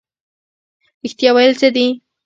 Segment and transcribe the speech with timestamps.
[1.03, 1.87] رښتیا ویل څه دي؟